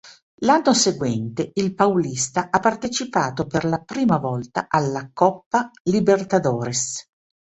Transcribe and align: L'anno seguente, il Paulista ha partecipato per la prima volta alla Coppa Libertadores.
L'anno 0.37 0.73
seguente, 0.73 1.51
il 1.53 1.75
Paulista 1.75 2.47
ha 2.49 2.59
partecipato 2.59 3.45
per 3.45 3.65
la 3.65 3.77
prima 3.83 4.17
volta 4.17 4.65
alla 4.67 5.07
Coppa 5.13 5.69
Libertadores. 5.83 7.07